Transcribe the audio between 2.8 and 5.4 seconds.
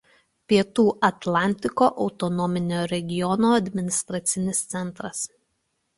regiono administracinis centras.